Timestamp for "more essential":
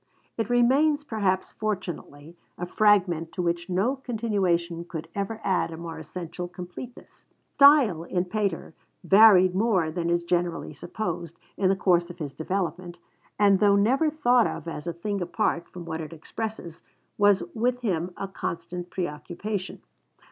5.77-6.47